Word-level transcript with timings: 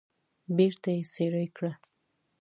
بیرته 0.55 0.89
یې 0.95 1.01
څیرې 1.13 1.45
کړه. 1.55 1.71